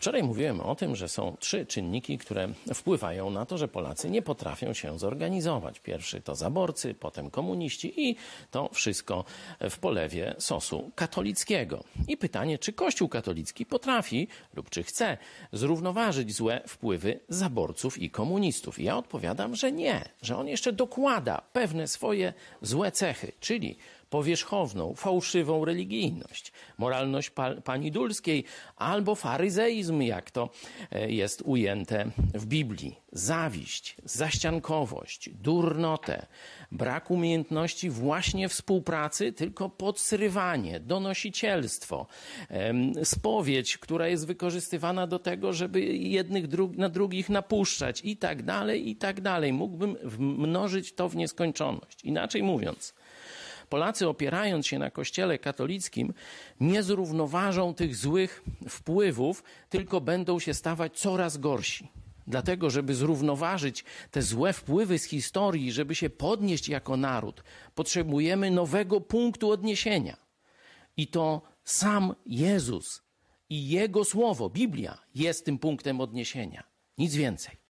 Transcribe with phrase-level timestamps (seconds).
[0.00, 4.22] Wczoraj mówiłem o tym, że są trzy czynniki, które wpływają na to, że Polacy nie
[4.22, 5.80] potrafią się zorganizować.
[5.80, 8.16] Pierwszy to zaborcy, potem komuniści i
[8.50, 9.24] to wszystko
[9.70, 11.84] w polewie sosu katolickiego.
[12.08, 15.18] I pytanie, czy Kościół katolicki potrafi lub czy chce
[15.52, 18.78] zrównoważyć złe wpływy zaborców i komunistów?
[18.78, 22.32] I ja odpowiadam, że nie, że on jeszcze dokłada pewne swoje
[22.62, 23.76] złe cechy, czyli
[24.10, 28.44] powierzchowną, fałszywą religijność, moralność pa pani Dulskiej
[28.76, 30.50] albo faryzeizm, jak to
[30.90, 32.96] e, jest ujęte w Biblii.
[33.12, 36.26] Zawiść, zaściankowość, durnotę,
[36.72, 42.06] brak umiejętności właśnie współpracy, tylko podsrywanie, donosicielstwo,
[43.04, 48.88] spowiedź, która jest wykorzystywana do tego, żeby jednych dru na drugich napuszczać i tak dalej,
[48.88, 49.52] i tak dalej.
[49.52, 52.04] Mógłbym mnożyć to w nieskończoność.
[52.04, 52.94] Inaczej mówiąc,
[53.70, 56.14] Polacy opierając się na kościele katolickim
[56.60, 61.88] nie zrównoważą tych złych wpływów, tylko będą się stawać coraz gorsi.
[62.26, 69.00] Dlatego, żeby zrównoważyć te złe wpływy z historii, żeby się podnieść jako naród, potrzebujemy nowego
[69.00, 70.16] punktu odniesienia.
[70.96, 73.02] I to sam Jezus
[73.48, 76.64] i Jego Słowo, Biblia, jest tym punktem odniesienia.
[76.98, 77.60] Nic więcej.